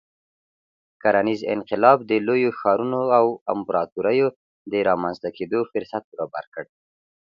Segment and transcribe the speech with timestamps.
[1.01, 4.27] کرنیز انقلاب د لویو ښارونو او امپراتوریو
[4.71, 6.65] د رامنځته کېدو فرصت برابر کړ.